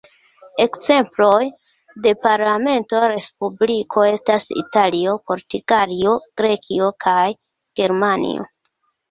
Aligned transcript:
Ekzemploj 0.63 1.43
de 2.05 2.13
parlamenta 2.23 3.01
respubliko 3.11 4.07
estas 4.13 4.49
Italio, 4.63 5.15
Portugalio, 5.29 6.17
Grekio 6.43 6.91
kaj 7.07 7.29
Germanio. 7.83 8.51